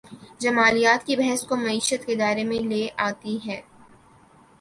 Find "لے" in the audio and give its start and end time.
2.59-2.87